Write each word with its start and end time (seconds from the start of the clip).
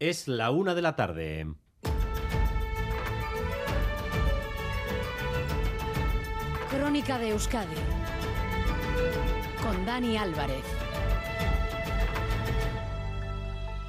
Es 0.00 0.28
la 0.28 0.50
una 0.50 0.74
de 0.74 0.80
la 0.80 0.96
tarde. 0.96 1.46
Crónica 6.70 7.18
de 7.18 7.28
Euskadi 7.28 7.76
con 9.62 9.84
Dani 9.84 10.16
Álvarez. 10.16 10.64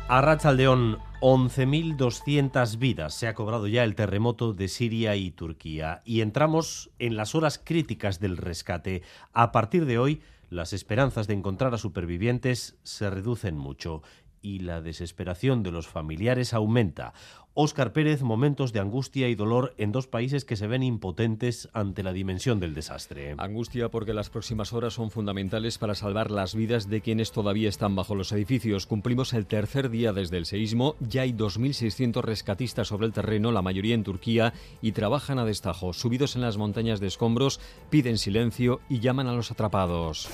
Arrachaldeón, 0.10 1.00
11.200 1.22 2.78
vidas 2.78 3.14
se 3.14 3.30
ha 3.30 3.34
cobrado 3.34 3.68
ya 3.68 3.86
el 3.86 3.96
terremoto 3.96 4.52
de 4.52 4.68
Siria 4.68 5.16
y 5.16 5.32
Turquía 5.32 6.02
y 6.04 6.20
entramos 6.20 6.92
en 7.00 7.16
las 7.16 7.36
horas 7.36 7.58
críticas 7.58 8.20
del 8.20 8.36
rescate. 8.36 9.02
A 9.32 9.54
partir 9.54 9.86
de 9.86 9.98
hoy, 9.98 10.22
las 10.50 10.74
esperanzas 10.74 11.28
de 11.28 11.36
encontrar 11.36 11.74
a 11.74 11.78
supervivientes 11.78 12.78
se 12.84 13.10
reducen 13.10 13.56
mucho 13.58 14.02
y 14.42 14.60
la 14.60 14.82
desesperación 14.82 15.64
de 15.64 15.72
los 15.72 15.88
familiares 15.88 16.54
aumenta. 16.54 17.14
Óscar 17.54 17.92
Pérez, 17.92 18.22
momentos 18.22 18.72
de 18.72 18.80
angustia 18.80 19.28
y 19.28 19.36
dolor 19.36 19.74
en 19.78 19.92
dos 19.92 20.08
países 20.08 20.46
que 20.46 20.56
se 20.56 20.68
ven 20.68 20.84
impotentes 20.84 21.68
ante 21.74 22.02
la 22.02 22.14
dimensión 22.14 22.62
del 22.62 22.74
desastre. 22.74 23.36
Angustia 23.38 23.90
porque 23.90 24.14
las 24.14 24.30
próximas 24.30 24.72
horas 24.72 24.94
son 24.94 25.12
fundamentales 25.12 25.78
para 25.78 25.94
salvar 25.94 26.32
las 26.32 26.56
vidas 26.56 26.88
de 26.88 27.02
quienes 27.02 27.34
todavía 27.34 27.68
están 27.68 27.94
bajo 27.94 28.16
los 28.16 28.32
edificios. 28.32 28.88
Cumplimos 28.88 29.34
el 29.34 29.48
tercer 29.48 29.90
día 29.90 30.14
desde 30.14 30.38
el 30.38 30.46
seísmo, 30.46 30.96
ya 31.02 31.24
hay 31.24 31.34
2.600 31.34 32.22
rescatistas 32.22 32.88
sobre 32.88 33.08
el 33.08 33.12
terreno, 33.12 33.52
la 33.52 33.62
mayoría 33.62 33.96
en 33.96 34.06
Turquía, 34.06 34.54
y 34.82 34.94
trabajan 34.94 35.38
a 35.38 35.44
destajo. 35.44 35.92
Subidos 35.92 36.38
en 36.38 36.44
las 36.44 36.56
montañas 36.56 37.02
de 37.02 37.08
escombros, 37.08 37.60
piden 37.90 38.18
silencio 38.18 38.80
y 38.88 39.02
llaman 39.02 39.28
a 39.28 39.34
los 39.34 39.52
atrapados. 39.52 40.30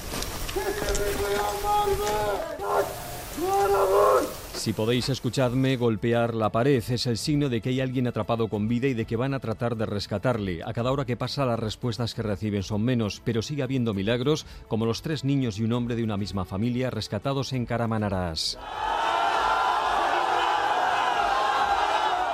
Si 4.53 4.73
podéis 4.73 5.07
escuchadme, 5.09 5.77
golpear 5.77 6.33
la 6.33 6.51
pared 6.51 6.83
es 6.89 7.05
el 7.05 7.17
signo 7.17 7.47
de 7.47 7.61
que 7.61 7.69
hay 7.69 7.79
alguien 7.79 8.07
atrapado 8.07 8.47
con 8.47 8.67
vida 8.67 8.87
y 8.87 8.93
de 8.93 9.05
que 9.05 9.15
van 9.15 9.33
a 9.33 9.39
tratar 9.39 9.77
de 9.77 9.85
rescatarle. 9.85 10.61
A 10.65 10.73
cada 10.73 10.91
hora 10.91 11.05
que 11.05 11.15
pasa 11.15 11.45
las 11.45 11.59
respuestas 11.59 12.13
que 12.13 12.23
reciben 12.23 12.63
son 12.63 12.83
menos, 12.83 13.21
pero 13.23 13.41
sigue 13.41 13.63
habiendo 13.63 13.93
milagros, 13.93 14.45
como 14.67 14.85
los 14.85 15.01
tres 15.01 15.23
niños 15.23 15.59
y 15.59 15.63
un 15.63 15.73
hombre 15.73 15.95
de 15.95 16.03
una 16.03 16.17
misma 16.17 16.43
familia 16.43 16.89
rescatados 16.89 17.53
en 17.53 17.65
Caramanarás. 17.65 18.57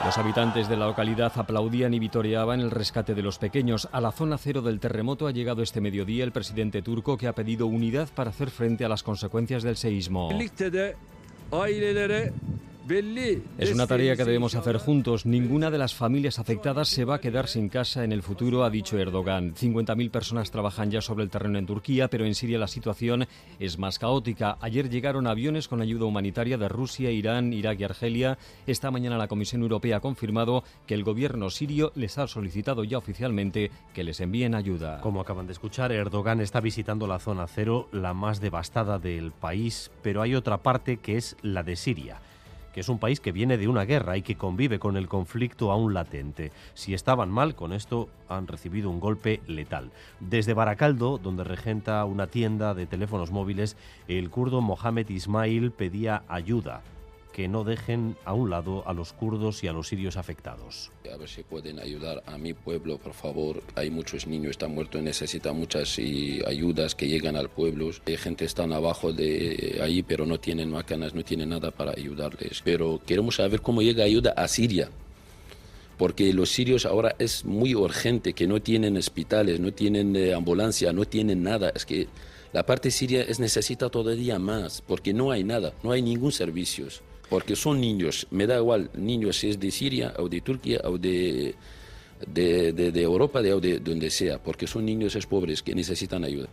Los 0.04 0.18
habitantes 0.18 0.68
de 0.68 0.76
la 0.76 0.88
localidad 0.88 1.32
aplaudían 1.38 1.94
y 1.94 2.00
vitoreaban 2.00 2.60
el 2.60 2.72
rescate 2.72 3.16
de 3.16 3.22
los 3.22 3.40
pequeños. 3.40 3.88
A 3.94 4.02
la 4.02 4.12
zona 4.12 4.38
cero 4.38 4.62
del 4.62 4.82
terremoto 4.82 5.28
ha 5.28 5.32
llegado 5.32 5.64
este 5.64 5.80
mediodía 5.80 6.26
el 6.26 6.34
presidente 6.34 6.82
turco 6.82 7.18
que 7.18 7.28
ha 7.28 7.34
pedido 7.34 7.68
unidad 7.68 8.10
para 8.14 8.32
hacer 8.32 8.50
frente 8.52 8.84
a 8.84 8.90
las 8.90 9.02
consecuencias 9.02 9.64
del 9.64 9.78
seísmo. 9.78 10.28
Es 13.58 13.74
una 13.74 13.88
tarea 13.88 14.18
que 14.18 14.26
debemos 14.26 14.56
hacer 14.56 14.76
juntos. 14.78 15.26
Ninguna 15.26 15.72
de 15.72 15.78
las 15.78 15.96
familias 15.96 16.38
afectadas 16.38 16.90
se 16.90 17.06
va 17.06 17.16
a 17.16 17.22
quedar 17.22 17.48
sin 17.48 17.70
casa 17.70 18.04
en 18.04 18.12
el 18.12 18.24
futuro, 18.24 18.66
ha 18.66 18.70
dicho 18.70 18.98
Erdogan. 18.98 19.56
50.000 19.56 20.12
personas 20.12 20.52
trabajan 20.52 20.92
ya 20.92 21.00
sobre 21.00 21.24
el 21.24 21.30
terreno 21.30 21.58
en 21.58 21.66
Turquía, 21.66 22.10
pero 22.10 22.26
en 22.26 22.36
Siria 22.36 22.60
la 22.60 22.68
situación 22.68 23.26
es 23.58 23.80
más 23.80 24.00
caótica. 24.00 24.58
Ayer 24.60 24.90
llegaron 24.90 25.28
aviones 25.28 25.70
con 25.70 25.82
ayuda 25.82 26.06
humanitaria 26.06 26.58
de 26.58 26.68
Rusia, 26.68 27.10
Irán, 27.10 27.54
Irak 27.54 27.80
y 27.80 27.84
Argelia. 27.86 28.38
Esta 28.68 28.92
mañana 28.92 29.18
la 29.18 29.30
Comisión 29.30 29.62
Europea 29.62 29.98
ha 29.98 30.02
confirmado 30.02 30.66
que 30.86 30.94
el 30.94 31.06
gobierno 31.06 31.50
sirio 31.50 31.94
les 31.96 32.18
ha 32.18 32.28
solicitado 32.28 32.84
ya 32.84 32.98
oficialmente 32.98 33.72
que 33.94 34.04
les 34.04 34.20
envíen 34.20 34.56
ayuda. 34.56 35.00
Como 35.00 35.22
acaban 35.22 35.48
de 35.48 35.54
escuchar, 35.54 35.94
Erdogan 35.94 36.42
está 36.42 36.60
visitando 36.60 37.08
la 37.08 37.20
zona 37.20 37.48
cero, 37.48 37.88
la 37.94 38.14
más 38.14 38.42
devastada 38.42 39.00
del 39.00 39.32
país, 39.32 39.90
pero 40.02 40.22
hay 40.22 40.36
otra 40.36 40.58
parte 40.58 40.98
que 40.98 41.16
es 41.16 41.38
la 41.42 41.64
de 41.64 41.78
Siria 41.78 42.20
que 42.74 42.82
es 42.82 42.90
un 42.90 43.00
país 43.00 43.20
que 43.20 43.32
viene 43.32 43.58
de 43.58 43.68
una 43.68 43.86
guerra 43.86 44.18
y 44.18 44.22
que 44.22 44.36
convive 44.36 44.80
con 44.80 44.98
el 44.98 45.08
conflicto 45.08 45.72
aún 45.72 45.94
latente. 45.94 46.52
Si 46.74 46.94
estaban 46.94 47.30
mal 47.30 47.56
con 47.56 47.72
esto, 47.72 48.10
han 48.28 48.48
recibido 48.48 48.90
un 48.90 49.00
golpe 49.00 49.42
letal. 49.48 49.92
Desde 50.20 50.54
Baracaldo, 50.54 51.18
donde 51.18 51.44
regenta 51.44 52.04
una 52.06 52.28
tienda 52.28 52.74
de 52.74 52.88
teléfonos 52.88 53.32
móviles, 53.32 53.78
el 54.08 54.30
kurdo 54.30 54.62
Mohamed 54.62 55.10
Ismail 55.10 55.72
pedía 55.72 56.24
ayuda 56.28 56.82
que 57.34 57.48
no 57.48 57.64
dejen 57.64 58.16
a 58.24 58.34
un 58.34 58.50
lado 58.50 58.88
a 58.88 58.94
los 58.94 59.12
kurdos 59.12 59.64
y 59.64 59.68
a 59.68 59.74
los 59.74 59.90
sirios 59.90 60.16
afectados. 60.16 60.92
A 61.12 61.18
ver 61.18 61.28
si 61.28 61.44
pueden 61.44 61.80
ayudar 61.80 62.24
a 62.28 62.38
mi 62.38 62.54
pueblo, 62.54 63.00
por 63.00 63.14
favor. 63.14 63.62
Hay 63.76 63.90
muchos 63.90 64.28
niños 64.28 64.52
están 64.52 64.74
muertos, 64.74 65.02
necesitan 65.02 65.58
muchas 65.58 65.98
ayudas 66.48 66.96
que 66.96 67.08
llegan 67.08 67.36
al 67.36 67.50
pueblo. 67.50 67.90
Hay 68.06 68.18
gente 68.18 68.46
están 68.46 68.72
abajo 68.72 69.12
de 69.12 69.80
ahí, 69.82 70.04
pero 70.04 70.26
no 70.26 70.40
tienen 70.40 70.70
máquinas, 70.70 71.14
no 71.14 71.24
tienen 71.24 71.50
nada 71.50 71.72
para 71.72 71.92
ayudarles. 71.92 72.62
Pero 72.64 73.02
queremos 73.06 73.36
saber 73.36 73.62
cómo 73.62 73.82
llega 73.82 74.06
ayuda 74.06 74.34
a 74.38 74.48
Siria 74.48 74.90
porque 75.98 76.34
los 76.34 76.50
sirios 76.50 76.86
ahora 76.86 77.16
es 77.20 77.46
muy 77.46 77.76
urgente, 77.76 78.34
que 78.34 78.48
no 78.48 78.62
tienen 78.62 78.98
hospitales, 78.98 79.60
no 79.60 79.72
tienen 79.72 80.16
eh, 80.16 80.34
ambulancia, 80.34 80.92
no 80.92 81.06
tienen 81.06 81.44
nada. 81.44 81.72
Es 81.74 81.86
que 81.86 82.08
la 82.52 82.66
parte 82.66 82.92
siria 82.92 83.22
es 83.22 83.40
necesita 83.40 83.90
todavía 83.90 84.38
más, 84.40 84.82
porque 84.82 85.14
no 85.14 85.32
hay 85.32 85.44
nada, 85.44 85.74
no 85.84 85.92
hay 85.92 86.02
ningún 86.02 86.32
servicio 86.32 86.88
porque 87.34 87.56
son 87.56 87.82
niños, 87.82 88.28
me 88.30 88.46
da 88.46 88.58
igual, 88.60 88.92
niños 88.94 89.38
si 89.40 89.50
es 89.50 89.60
de 89.60 89.72
Siria 89.72 90.14
o 90.20 90.30
de 90.30 90.40
Turquía 90.42 90.82
o 90.84 91.00
de, 91.00 91.56
de, 92.28 93.02
Europa 93.02 93.40
o 93.40 93.60
de 93.60 93.80
donde 93.80 94.12
sea, 94.12 94.38
porque 94.38 94.68
son 94.68 94.86
niños 94.86 95.16
es 95.16 95.26
pobres 95.26 95.64
que 95.64 95.74
necesitan 95.74 96.24
ayuda. 96.26 96.48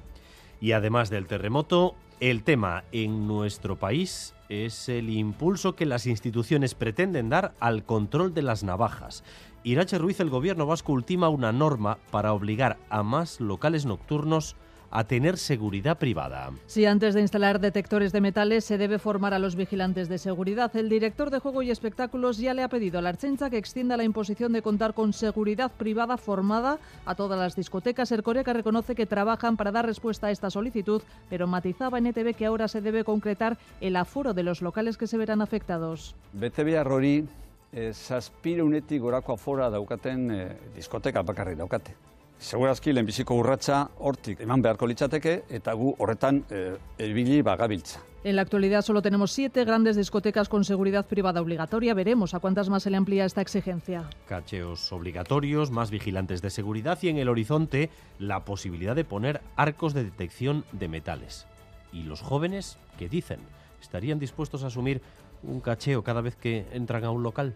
Y 0.59 0.73
además 0.73 1.11
del 1.11 1.27
terremoto, 1.27 1.97
el 2.19 2.45
tema 2.45 2.85
en 2.93 3.29
nuestro 3.29 3.79
país 3.79 4.33
es 4.49 4.89
el 4.89 5.11
impulso 5.11 5.77
que 5.77 5.85
las 5.85 6.07
instituciones 6.07 6.75
pretenden 6.75 7.29
dar 7.29 7.53
al 7.61 7.85
control 7.85 8.33
de 8.33 8.41
las 8.41 8.65
navajas. 8.65 9.23
Irache 9.65 9.99
Ruiz, 9.99 10.19
el 10.21 10.31
gobierno 10.31 10.65
vasco 10.65 10.95
ultima 10.95 11.29
una 11.29 11.53
norma 11.53 11.99
para 12.11 12.33
obligar 12.33 12.79
a 12.89 13.03
más 13.03 13.39
locales 13.39 13.85
nocturnos 13.85 14.55
a 14.55 14.57
tener 15.05 15.39
seguridad 15.39 15.99
privada. 15.99 16.51
Si 16.67 16.85
antes 16.85 17.15
de 17.15 17.21
instalar 17.21 17.61
detectores 17.61 18.13
de 18.13 18.21
metales 18.21 18.65
se 18.65 18.79
debe 18.79 18.99
formar 18.99 19.35
a 19.35 19.39
los 19.39 19.55
vigilantes 19.55 20.09
de 20.09 20.19
seguridad, 20.19 20.75
el 20.77 20.89
director 20.89 21.31
de 21.31 21.39
Juego 21.39 21.63
y 21.63 21.71
Espectáculos 21.71 22.39
ya 22.39 22.55
le 22.55 22.63
ha 22.63 22.69
pedido 22.69 22.99
a 22.99 23.03
la 23.03 23.11
Archencha 23.11 23.51
que 23.51 23.59
extienda 23.59 23.97
la 23.97 24.05
imposición 24.05 24.53
de 24.53 24.63
contar 24.63 24.95
con 24.95 25.13
seguridad 25.13 25.71
privada 25.71 26.17
formada 26.17 26.79
a 27.07 27.15
todas 27.15 27.39
las 27.39 27.57
discotecas. 27.57 28.13
El 28.13 28.23
Coreca 28.23 28.53
reconoce 28.53 28.95
que 28.95 29.07
trabajan 29.07 29.57
para 29.57 29.73
dar 29.73 29.87
respuesta 29.87 30.27
a 30.27 30.31
esta 30.31 30.51
solicitud, 30.51 31.03
pero 31.29 31.47
matizaba 31.47 31.99
en 31.99 32.07
ETV 32.07 32.35
que 32.35 32.47
ahora 32.47 32.69
se 32.69 32.81
debe 32.81 33.05
concretar 33.05 33.59
el 33.81 33.97
aforo 33.97 34.35
de 34.35 34.43
los 34.43 34.63
locales 34.63 34.97
que 34.97 35.07
se 35.07 35.17
verán 35.17 35.43
afectados. 35.43 36.15
hori 36.91 37.29
eh, 37.73 38.63
unetik 38.63 39.01
gorako 39.01 39.35
afora 39.35 39.71
daukaten 39.71 40.31
eh, 40.31 40.57
diskoteka 40.75 41.23
bakarri 41.23 41.55
daukate. 41.55 41.95
Segurazki 42.41 42.95
lehenbiziko 42.95 43.37
urratsa 43.37 43.83
hortik 44.01 44.41
eman 44.41 44.63
beharko 44.65 44.87
litzateke 44.89 45.43
eta 45.53 45.75
gu 45.77 45.93
horretan 45.99 46.41
e, 46.49 47.43
bagabiltza. 47.45 48.01
En 48.25 48.37
la 48.37 48.43
actualidad 48.43 48.83
solo 48.83 49.03
tenemos 49.03 49.33
siete 49.33 49.65
grandes 49.65 49.95
discotecas 49.97 50.49
con 50.49 50.65
seguridad 50.65 51.07
privada 51.07 51.43
obligatoria. 51.43 51.93
Veremos 51.93 52.33
a 52.33 52.39
cuántas 52.39 52.71
más 52.71 52.83
se 52.83 52.91
le 52.91 52.97
amplía 52.97 53.27
esta 53.27 53.43
exigencia. 53.43 54.09
Cacheos 54.27 54.91
obligatorios, 54.91 55.71
más 55.71 55.91
vigilantes 55.91 56.41
de 56.41 56.51
seguridad 56.51 56.99
y 57.03 57.09
en 57.09 57.19
el 57.19 57.29
horizonte 57.29 57.91
la 58.19 58.45
posibilidad 58.47 58.97
de 58.97 59.05
poner 59.05 59.43
arcos 59.57 59.93
de 59.93 60.05
detección 60.05 60.65
de 60.73 60.89
metales. 60.89 61.47
¿Y 61.93 62.05
los 62.05 62.23
jóvenes 62.23 62.79
qué 62.99 63.09
dicen? 63.11 63.41
¿Estarían 63.83 64.19
dispuestos 64.19 64.65
a 64.65 64.69
asumir 64.69 65.03
un 65.43 65.61
cacheo 65.61 66.03
cada 66.03 66.23
vez 66.23 66.37
que 66.37 66.67
entran 66.73 67.05
a 67.05 67.11
un 67.11 67.23
local? 67.23 67.55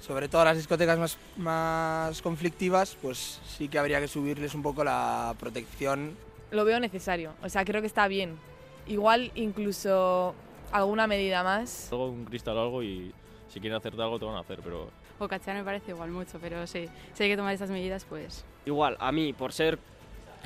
Sobre 0.00 0.28
todo 0.28 0.44
las 0.44 0.56
discotecas 0.56 0.98
más, 0.98 1.18
más 1.36 2.22
conflictivas, 2.22 2.96
pues 3.00 3.40
sí 3.46 3.68
que 3.68 3.78
habría 3.78 4.00
que 4.00 4.08
subirles 4.08 4.54
un 4.54 4.62
poco 4.62 4.84
la 4.84 5.34
protección. 5.38 6.16
Lo 6.50 6.64
veo 6.64 6.80
necesario, 6.80 7.32
o 7.42 7.48
sea, 7.48 7.64
creo 7.64 7.80
que 7.80 7.86
está 7.86 8.08
bien. 8.08 8.38
Igual 8.86 9.32
incluso 9.34 10.34
alguna 10.72 11.06
medida 11.06 11.42
más. 11.42 11.92
Algo, 11.92 12.08
un 12.08 12.24
cristal 12.24 12.56
o 12.56 12.62
algo 12.62 12.82
y 12.82 13.12
si 13.48 13.60
quieren 13.60 13.76
hacerte 13.76 14.00
algo 14.00 14.18
te 14.18 14.24
van 14.24 14.36
a 14.36 14.40
hacer, 14.40 14.60
pero... 14.62 14.90
O 15.18 15.26
cachar 15.26 15.56
me 15.56 15.64
parece 15.64 15.90
igual 15.90 16.10
mucho, 16.10 16.38
pero 16.40 16.66
sí, 16.66 16.88
si 17.12 17.22
hay 17.22 17.30
que 17.30 17.36
tomar 17.36 17.52
estas 17.52 17.70
medidas, 17.70 18.04
pues... 18.04 18.44
Igual, 18.64 18.96
a 19.00 19.10
mí, 19.10 19.32
por 19.32 19.52
ser 19.52 19.78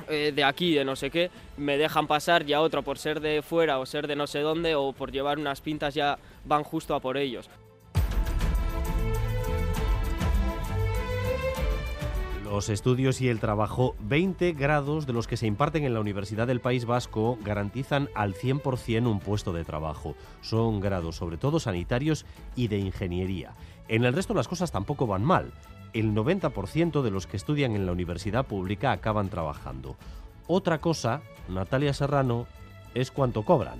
eh, 0.09 0.31
de 0.35 0.43
aquí, 0.43 0.73
de 0.73 0.83
no 0.83 0.95
sé 0.95 1.09
qué, 1.09 1.29
me 1.57 1.77
dejan 1.77 2.07
pasar 2.07 2.47
y 2.49 2.53
a 2.53 2.61
otro 2.61 2.81
por 2.81 2.97
ser 2.97 3.19
de 3.19 3.41
fuera 3.41 3.79
o 3.79 3.85
ser 3.85 4.07
de 4.07 4.15
no 4.15 4.27
sé 4.27 4.39
dónde 4.39 4.75
o 4.75 4.91
por 4.91 5.11
llevar 5.11 5.37
unas 5.37 5.61
pintas 5.61 5.93
ya 5.93 6.17
van 6.43 6.63
justo 6.63 6.95
a 6.95 6.99
por 6.99 7.17
ellos. 7.17 7.49
Los 12.53 12.69
estudios 12.69 13.19
y 13.19 13.29
el 13.29 13.39
trabajo, 13.39 13.95
20 14.01 14.53
grados 14.53 15.07
de 15.07 15.13
los 15.13 15.25
que 15.25 15.37
se 15.37 15.47
imparten 15.47 15.85
en 15.85 15.95
la 15.95 15.99
Universidad 15.99 16.45
del 16.45 16.61
País 16.61 16.85
Vasco 16.85 17.39
garantizan 17.43 18.09
al 18.13 18.35
100% 18.35 19.07
un 19.07 19.19
puesto 19.19 19.53
de 19.53 19.65
trabajo. 19.65 20.15
Son 20.41 20.79
grados 20.79 21.15
sobre 21.15 21.37
todo 21.37 21.59
sanitarios 21.59 22.27
y 22.55 22.67
de 22.67 22.77
ingeniería. 22.77 23.55
En 23.87 24.05
el 24.05 24.13
resto 24.13 24.35
las 24.35 24.47
cosas 24.47 24.71
tampoco 24.71 25.07
van 25.07 25.23
mal. 25.23 25.51
El 25.93 26.13
90% 26.13 27.01
de 27.01 27.09
los 27.09 27.25
que 27.25 27.37
estudian 27.37 27.75
en 27.75 27.87
la 27.87 27.91
universidad 27.91 28.45
pública 28.45 28.91
acaban 28.91 29.29
trabajando. 29.29 29.95
Otra 30.45 30.79
cosa, 30.79 31.23
Natalia 31.49 31.95
Serrano, 31.95 32.45
es 32.93 33.09
cuánto 33.09 33.41
cobran. 33.41 33.79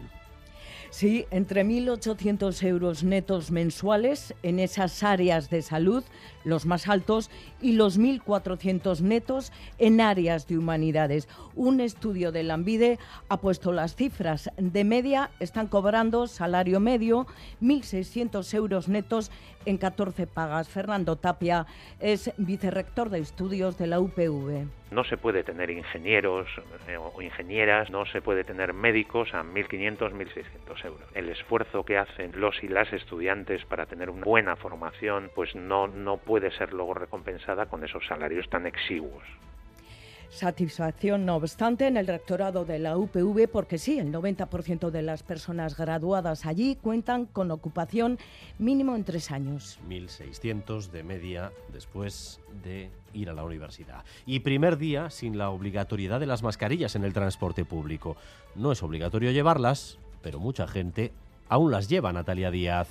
Sí, 0.93 1.25
entre 1.31 1.65
1.800 1.65 2.63
euros 2.67 3.03
netos 3.03 3.49
mensuales 3.49 4.35
en 4.43 4.59
esas 4.59 5.01
áreas 5.01 5.49
de 5.49 5.63
salud, 5.63 6.03
los 6.43 6.67
más 6.67 6.87
altos, 6.87 7.31
y 7.59 7.71
los 7.71 7.99
1.400 7.99 9.01
netos 9.01 9.51
en 9.79 10.01
áreas 10.01 10.45
de 10.45 10.59
humanidades. 10.59 11.27
Un 11.55 11.79
estudio 11.79 12.31
de 12.31 12.43
Lambide 12.43 12.99
ha 13.27 13.37
puesto 13.37 13.71
las 13.71 13.95
cifras. 13.95 14.51
De 14.57 14.83
media 14.83 15.31
están 15.39 15.65
cobrando 15.65 16.27
salario 16.27 16.79
medio 16.79 17.25
1.600 17.59 18.53
euros 18.53 18.87
netos 18.87 19.31
en 19.65 19.79
14 19.79 20.27
pagas. 20.27 20.67
Fernando 20.67 21.15
Tapia 21.15 21.65
es 21.99 22.31
vicerrector 22.37 23.09
de 23.09 23.17
estudios 23.17 23.79
de 23.79 23.87
la 23.87 23.99
UPV. 23.99 24.67
No 24.91 25.03
se 25.03 25.17
puede 25.17 25.43
tener 25.43 25.69
ingenieros 25.69 26.47
eh, 26.87 26.97
o 26.97 27.21
ingenieras, 27.21 27.89
no 27.89 28.05
se 28.05 28.21
puede 28.21 28.43
tener 28.43 28.73
médicos 28.73 29.33
a 29.33 29.43
1.500, 29.43 30.11
1.600 30.11 30.85
euros. 30.85 31.07
El 31.15 31.29
esfuerzo 31.29 31.83
que 31.83 31.97
hacen 31.97 32.31
los 32.35 32.63
y 32.63 32.67
las 32.67 32.91
estudiantes 32.93 33.65
para 33.65 33.85
tener 33.85 34.09
una 34.09 34.23
buena 34.23 34.55
formación, 34.55 35.31
pues 35.33 35.55
no, 35.55 35.87
no 35.87 36.17
puede 36.17 36.51
ser 36.51 36.73
luego 36.73 36.93
recompensada 36.93 37.65
con 37.65 37.83
esos 37.83 38.05
salarios 38.05 38.49
tan 38.49 38.67
exiguos. 38.67 39.23
Satisfacción, 40.33 41.27
no 41.27 41.35
obstante, 41.35 41.85
en 41.85 41.95
el 41.95 42.07
rectorado 42.07 42.65
de 42.65 42.79
la 42.79 42.97
UPV, 42.97 43.47
porque 43.47 43.77
sí, 43.77 43.99
el 43.99 44.11
90% 44.11 44.89
de 44.89 45.03
las 45.03 45.21
personas 45.21 45.77
graduadas 45.77 46.47
allí 46.47 46.75
cuentan 46.75 47.27
con 47.27 47.51
ocupación 47.51 48.17
mínimo 48.57 48.95
en 48.95 49.03
tres 49.03 49.29
años. 49.29 49.79
1.600 49.87 50.89
de 50.89 51.03
media 51.03 51.51
después 51.71 52.39
de 52.63 52.89
ir 53.13 53.29
a 53.29 53.33
la 53.33 53.43
universidad. 53.43 54.05
Y 54.25 54.39
primer 54.39 54.77
día 54.77 55.11
sin 55.11 55.37
la 55.37 55.51
obligatoriedad 55.51 56.19
de 56.19 56.25
las 56.25 56.41
mascarillas 56.41 56.95
en 56.95 57.03
el 57.03 57.13
transporte 57.13 57.63
público. 57.63 58.17
No 58.55 58.71
es 58.71 58.81
obligatorio 58.81 59.29
llevarlas, 59.29 59.99
pero 60.23 60.39
mucha 60.39 60.67
gente 60.67 61.11
aún 61.47 61.69
las 61.69 61.89
lleva, 61.89 62.11
Natalia 62.11 62.49
Díaz. 62.49 62.87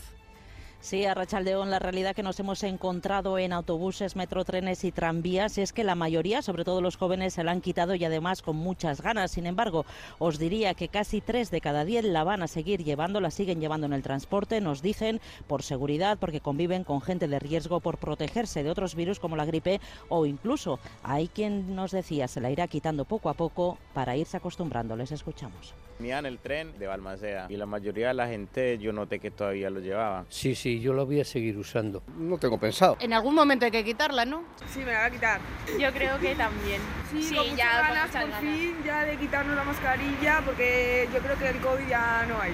Sí, 0.82 1.04
a 1.04 1.14
Rachaldeón, 1.14 1.70
la 1.70 1.78
realidad 1.78 2.12
que 2.12 2.24
nos 2.24 2.40
hemos 2.40 2.64
encontrado 2.64 3.38
en 3.38 3.52
autobuses, 3.52 4.16
metrotrenes 4.16 4.82
y 4.82 4.90
tranvías 4.90 5.56
es 5.56 5.72
que 5.72 5.84
la 5.84 5.94
mayoría, 5.94 6.42
sobre 6.42 6.64
todo 6.64 6.80
los 6.80 6.96
jóvenes, 6.96 7.34
se 7.34 7.44
la 7.44 7.52
han 7.52 7.60
quitado 7.60 7.94
y 7.94 8.04
además 8.04 8.42
con 8.42 8.56
muchas 8.56 9.00
ganas. 9.00 9.30
Sin 9.30 9.46
embargo, 9.46 9.86
os 10.18 10.40
diría 10.40 10.74
que 10.74 10.88
casi 10.88 11.20
tres 11.20 11.52
de 11.52 11.60
cada 11.60 11.84
diez 11.84 12.04
la 12.04 12.24
van 12.24 12.42
a 12.42 12.48
seguir 12.48 12.82
llevando, 12.82 13.20
la 13.20 13.30
siguen 13.30 13.60
llevando 13.60 13.86
en 13.86 13.92
el 13.92 14.02
transporte, 14.02 14.60
nos 14.60 14.82
dicen, 14.82 15.20
por 15.46 15.62
seguridad, 15.62 16.18
porque 16.18 16.40
conviven 16.40 16.82
con 16.82 17.00
gente 17.00 17.28
de 17.28 17.38
riesgo, 17.38 17.78
por 17.78 17.98
protegerse 17.98 18.64
de 18.64 18.70
otros 18.70 18.96
virus 18.96 19.20
como 19.20 19.36
la 19.36 19.44
gripe 19.44 19.80
o 20.08 20.26
incluso 20.26 20.80
hay 21.04 21.28
quien 21.28 21.76
nos 21.76 21.92
decía 21.92 22.26
se 22.26 22.40
la 22.40 22.50
irá 22.50 22.66
quitando 22.66 23.04
poco 23.04 23.28
a 23.28 23.34
poco 23.34 23.78
para 23.94 24.16
irse 24.16 24.36
acostumbrando. 24.36 24.96
Les 24.96 25.12
escuchamos. 25.12 25.74
Venía 25.98 26.18
en 26.18 26.26
el 26.26 26.38
tren 26.38 26.76
de 26.78 26.86
Balmasea 26.86 27.46
y 27.48 27.56
la 27.56 27.66
mayoría 27.66 28.08
de 28.08 28.14
la 28.14 28.26
gente 28.26 28.78
yo 28.78 28.92
noté 28.92 29.20
que 29.20 29.30
todavía 29.30 29.70
lo 29.70 29.80
llevaba. 29.80 30.24
Sí, 30.28 30.54
sí, 30.54 30.80
yo 30.80 30.92
lo 30.92 31.06
voy 31.06 31.20
a 31.20 31.24
seguir 31.24 31.56
usando. 31.56 32.02
No 32.18 32.38
tengo 32.38 32.58
pensado. 32.58 32.96
En 33.00 33.12
algún 33.12 33.34
momento 33.34 33.64
hay 33.64 33.70
que 33.70 33.84
quitarla, 33.84 34.24
¿no? 34.24 34.42
Sí, 34.66 34.80
me 34.80 34.92
la 34.92 34.98
voy 34.98 35.06
a 35.06 35.10
quitar. 35.10 35.40
Yo 35.78 35.92
creo 35.92 36.18
que 36.18 36.34
también. 36.34 36.80
Sí, 37.10 37.22
sí 37.22 37.36
con 37.36 37.56
ya 37.56 37.82
ganas 37.82 38.10
por 38.10 38.20
ganas. 38.20 38.40
fin 38.40 38.74
ya 38.84 39.04
de 39.04 39.16
quitarnos 39.16 39.54
la 39.54 39.64
mascarilla 39.64 40.42
porque 40.44 41.08
yo 41.14 41.20
creo 41.20 41.38
que 41.38 41.48
el 41.48 41.58
COVID 41.58 41.88
ya 41.88 42.26
no 42.28 42.40
hay. 42.40 42.52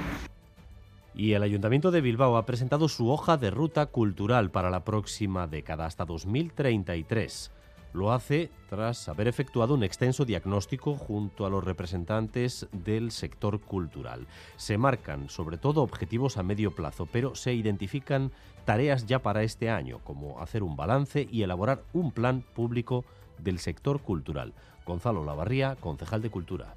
Y 1.15 1.33
el 1.33 1.43
Ayuntamiento 1.43 1.91
de 1.91 2.01
Bilbao 2.01 2.37
ha 2.37 2.47
presentado 2.47 2.89
su 2.89 3.11
hoja 3.11 3.37
de 3.37 3.51
ruta 3.51 3.87
cultural 3.87 4.51
para 4.51 4.71
la 4.71 4.85
próxima 4.85 5.49
década, 5.49 5.87
hasta 5.87 6.05
2033. 6.05 7.51
Lo 7.93 8.13
hace 8.13 8.51
tras 8.69 9.09
haber 9.09 9.29
efectuado 9.29 9.75
un 9.75 9.83
extenso 9.83 10.25
diagnóstico 10.25 10.95
junto 10.95 11.47
a 11.47 11.51
los 11.51 11.65
representantes 11.65 12.69
del 12.73 13.11
sector 13.11 13.61
cultural. 13.61 14.27
Se 14.57 14.77
marcan 14.77 15.29
sobre 15.29 15.57
todo 15.57 15.83
objetivos 15.83 16.37
a 16.37 16.43
medio 16.43 16.75
plazo, 16.75 17.07
pero 17.07 17.35
se 17.35 17.55
identifican 17.55 18.31
tareas 18.67 19.07
ya 19.07 19.21
para 19.21 19.43
este 19.43 19.71
año, 19.71 20.01
como 20.05 20.41
hacer 20.41 20.63
un 20.63 20.77
balance 20.77 21.27
y 21.31 21.43
elaborar 21.43 21.83
un 21.95 22.13
plan 22.13 22.45
público 22.55 23.05
del 23.39 23.59
sector 23.59 24.01
cultural. 24.01 24.53
Gonzalo 24.85 25.25
Lavarría, 25.25 25.77
concejal 25.77 26.23
de 26.23 26.31
Cultura. 26.31 26.75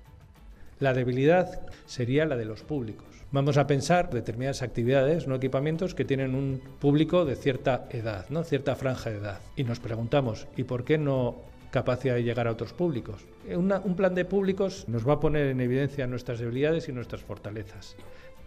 La 0.82 0.96
debilidad 0.96 1.62
sería 1.86 2.26
la 2.26 2.36
de 2.36 2.46
los 2.46 2.64
públicos. 2.64 3.06
Vamos 3.32 3.58
a 3.58 3.68
pensar 3.68 4.10
determinadas 4.10 4.64
actividades, 4.64 5.28
no 5.28 5.36
equipamientos, 5.36 5.94
que 5.94 6.06
tienen 6.06 6.34
un 6.34 6.60
público 6.80 7.24
de 7.24 7.36
cierta 7.36 7.86
edad, 7.92 8.26
¿no? 8.30 8.44
cierta 8.44 8.76
franja 8.76 9.12
de 9.12 9.18
edad. 9.18 9.40
Y 9.56 9.64
nos 9.64 9.80
preguntamos, 9.80 10.48
¿y 10.58 10.64
por 10.64 10.84
qué 10.84 10.98
no 10.98 11.36
capacidad 11.70 12.16
de 12.16 12.24
llegar 12.24 12.48
a 12.48 12.52
otros 12.52 12.74
públicos? 12.74 13.24
un 13.56 13.96
plan 13.96 14.16
de 14.16 14.26
públicos 14.26 14.86
nos 14.88 15.08
va 15.08 15.14
a 15.14 15.20
poner 15.20 15.46
en 15.48 15.62
evidencia 15.62 16.08
nuestras 16.08 16.40
debilidades 16.40 16.90
y 16.90 16.94
nuestras 16.94 17.22
fortalezas. 17.22 17.96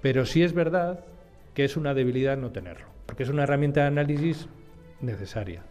Pero 0.03 0.27
sí 0.27 0.43
es 0.43 0.55
verdad 0.55 1.05
que 1.55 1.65
es 1.65 1.77
una 1.77 1.95
debilidad 1.95 2.37
no 2.37 2.51
tenerlo, 2.51 2.87
porque 3.07 3.23
es 3.23 3.29
una 3.29 3.45
herramienta 3.45 3.83
de 3.83 3.87
análisis 3.87 4.49
necesaria. 5.01 5.63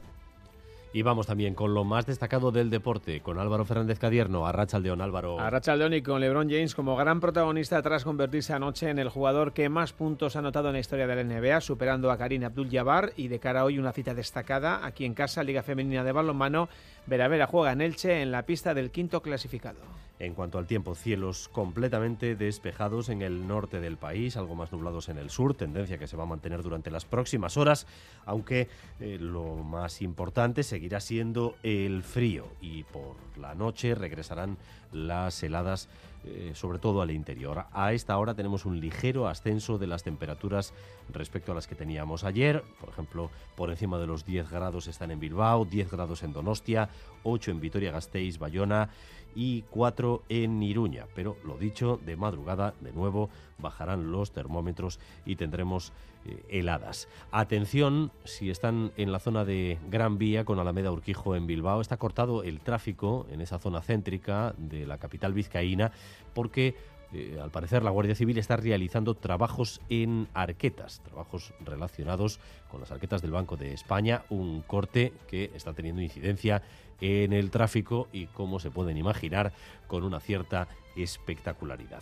Y 0.95 1.01
vamos 1.01 1.25
también 1.25 1.55
con 1.55 1.73
lo 1.73 1.83
más 1.83 2.05
destacado 2.05 2.51
del 2.51 2.69
deporte, 2.69 3.19
con 3.21 3.39
Álvaro 3.39 3.65
Fernández 3.65 3.97
Cadierno, 3.97 4.45
a 4.45 4.51
Rachaldeón 4.51 5.01
Álvaro. 5.01 5.39
A 5.39 5.49
Rachaldeón 5.49 5.95
y 5.95 6.03
con 6.03 6.21
LeBron 6.21 6.47
James 6.47 6.75
como 6.75 6.95
gran 6.95 7.19
protagonista 7.19 7.81
tras 7.81 8.03
convertirse 8.03 8.53
anoche 8.53 8.91
en 8.91 8.99
el 8.99 9.09
jugador 9.09 9.53
que 9.53 9.69
más 9.69 9.91
puntos 9.91 10.35
ha 10.35 10.39
anotado 10.39 10.67
en 10.67 10.73
la 10.73 10.79
historia 10.79 11.07
de 11.07 11.15
la 11.15 11.23
NBA, 11.23 11.61
superando 11.61 12.11
a 12.11 12.17
Karim 12.17 12.43
Abdul-Jabbar 12.43 13.13
y 13.17 13.27
de 13.27 13.39
cara 13.39 13.61
a 13.61 13.63
hoy 13.65 13.79
una 13.79 13.91
cita 13.91 14.13
destacada 14.13 14.85
aquí 14.85 15.03
en 15.05 15.15
casa, 15.15 15.43
Liga 15.43 15.63
Femenina 15.63 16.03
de 16.03 16.11
Balonmano, 16.11 16.69
Vera 17.07 17.47
juega 17.47 17.71
en 17.71 17.81
Elche 17.81 18.21
en 18.21 18.31
la 18.31 18.45
pista 18.45 18.75
del 18.75 18.91
quinto 18.91 19.23
clasificado. 19.23 19.79
En 20.23 20.35
cuanto 20.35 20.57
al 20.57 20.67
tiempo, 20.67 20.95
cielos 20.95 21.49
completamente 21.49 22.37
despejados 22.37 23.09
en 23.09 23.21
el 23.21 23.45
norte 23.45 23.81
del 23.81 23.97
país, 23.97 24.37
algo 24.37 24.55
más 24.55 24.71
nublados 24.71 25.09
en 25.09 25.17
el 25.17 25.29
sur, 25.29 25.53
tendencia 25.53 25.97
que 25.97 26.07
se 26.07 26.15
va 26.15 26.23
a 26.23 26.27
mantener 26.27 26.63
durante 26.63 26.89
las 26.91 27.03
próximas 27.03 27.57
horas, 27.57 27.87
aunque 28.25 28.69
eh, 29.01 29.17
lo 29.19 29.55
más 29.55 30.01
importante 30.01 30.63
seguirá 30.63 31.01
siendo 31.01 31.57
el 31.61 32.03
frío 32.03 32.47
y 32.61 32.83
por 32.83 33.17
la 33.37 33.53
noche 33.53 33.95
regresarán 33.95 34.57
las 34.93 35.43
heladas 35.43 35.89
eh, 36.25 36.51
sobre 36.55 36.79
todo 36.79 37.01
al 37.01 37.11
interior. 37.11 37.65
A 37.71 37.93
esta 37.93 38.17
hora 38.17 38.33
tenemos 38.33 38.65
un 38.65 38.79
ligero 38.79 39.27
ascenso 39.27 39.77
de 39.77 39.87
las 39.87 40.03
temperaturas 40.03 40.73
respecto 41.11 41.51
a 41.51 41.55
las 41.55 41.67
que 41.67 41.75
teníamos 41.75 42.23
ayer. 42.23 42.63
Por 42.79 42.89
ejemplo, 42.89 43.29
por 43.55 43.69
encima 43.69 43.99
de 43.99 44.07
los 44.07 44.25
10 44.25 44.49
grados 44.49 44.87
están 44.87 45.11
en 45.11 45.19
Bilbao, 45.19 45.65
10 45.65 45.91
grados 45.91 46.23
en 46.23 46.31
Donostia, 46.31 46.89
8 47.23 47.51
en 47.51 47.59
Vitoria-Gasteiz, 47.59 48.39
Bayona 48.39 48.89
y 49.35 49.63
4 49.69 50.23
en 50.29 50.63
Iruña. 50.63 51.07
Pero 51.13 51.37
lo 51.43 51.57
dicho, 51.57 51.99
de 52.05 52.15
madrugada, 52.15 52.73
de 52.79 52.93
nuevo, 52.93 53.29
bajarán 53.57 54.11
los 54.11 54.31
termómetros 54.31 54.99
y 55.25 55.35
tendremos 55.35 55.91
eh, 56.25 56.43
heladas. 56.49 57.07
Atención, 57.31 58.11
si 58.23 58.49
están 58.49 58.91
en 58.97 59.11
la 59.11 59.19
zona 59.19 59.45
de 59.45 59.77
Gran 59.89 60.17
Vía 60.17 60.45
con 60.45 60.59
Alameda 60.59 60.91
Urquijo 60.91 61.35
en 61.35 61.47
Bilbao, 61.47 61.81
está 61.81 61.97
cortado 61.97 62.43
el 62.43 62.59
tráfico 62.59 63.27
en 63.31 63.41
esa 63.41 63.59
zona 63.59 63.81
céntrica 63.81 64.53
de 64.57 64.85
la 64.85 64.97
capital 64.97 65.33
vizcaína 65.33 65.91
porque 66.33 66.75
eh, 67.13 67.39
al 67.41 67.51
parecer 67.51 67.83
la 67.83 67.91
Guardia 67.91 68.15
Civil 68.15 68.37
está 68.37 68.57
realizando 68.57 69.15
trabajos 69.15 69.81
en 69.89 70.27
arquetas, 70.33 71.01
trabajos 71.03 71.53
relacionados 71.63 72.39
con 72.69 72.81
las 72.81 72.91
arquetas 72.91 73.21
del 73.21 73.31
Banco 73.31 73.55
de 73.55 73.73
España, 73.73 74.23
un 74.29 74.61
corte 74.61 75.13
que 75.27 75.51
está 75.55 75.73
teniendo 75.73 76.01
incidencia 76.01 76.63
en 77.01 77.33
el 77.33 77.51
tráfico 77.51 78.07
y, 78.11 78.27
como 78.27 78.59
se 78.59 78.71
pueden 78.71 78.97
imaginar, 78.97 79.53
con 79.87 80.03
una 80.03 80.19
cierta 80.19 80.67
espectacularidad. 80.95 82.01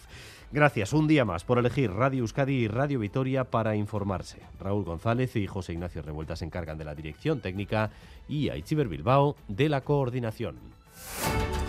Gracias 0.52 0.94
un 0.94 1.08
día 1.08 1.26
más 1.26 1.44
por 1.44 1.58
elegir 1.58 1.92
Radio 1.92 2.20
Euskadi 2.20 2.54
y 2.54 2.68
Radio 2.68 3.00
Vitoria 3.00 3.46
para 3.46 3.76
informarse. 3.76 4.40
Raúl 4.60 4.84
González 4.84 5.36
y 5.36 5.48
José 5.48 5.74
Ignacio 5.74 6.02
Revuelta 6.02 6.36
se 6.36 6.46
encargan 6.46 6.78
de 6.78 6.86
la 6.86 6.96
dirección 6.96 7.42
técnica 7.42 7.92
y 8.28 8.50
Aichiber 8.50 8.88
Bilbao 8.88 9.36
de 9.48 9.70
la 9.70 9.82
coordinación. 9.82 10.58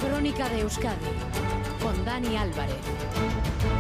Crónica 0.00 0.48
de 0.48 0.60
Euskadi 0.60 1.71
Dani 2.04 2.36
Álvarez. 2.36 3.71